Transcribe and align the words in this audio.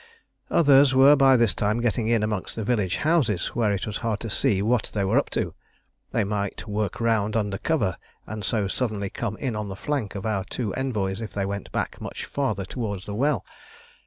Others 0.49 0.95
were 0.95 1.15
by 1.15 1.37
this 1.37 1.53
time 1.53 1.79
getting 1.79 2.07
in 2.07 2.23
amongst 2.23 2.55
the 2.55 2.63
village 2.63 2.95
houses, 2.97 3.49
where 3.49 3.71
it 3.71 3.85
was 3.85 3.97
hard 3.97 4.19
to 4.21 4.31
see 4.31 4.59
what 4.63 4.89
they 4.95 5.05
were 5.05 5.19
up 5.19 5.29
to. 5.29 5.53
They 6.09 6.23
might 6.23 6.67
work 6.67 6.99
round 6.99 7.35
under 7.37 7.59
cover, 7.59 7.97
and 8.25 8.43
so 8.43 8.67
suddenly 8.67 9.11
come 9.11 9.37
in 9.37 9.55
on 9.55 9.69
the 9.69 9.75
flank 9.75 10.15
of 10.15 10.25
our 10.25 10.43
two 10.45 10.73
envoys 10.73 11.21
if 11.21 11.33
they 11.33 11.45
went 11.45 11.71
back 11.71 12.01
much 12.01 12.25
farther 12.25 12.65
towards 12.65 13.05
the 13.05 13.13
well. 13.13 13.45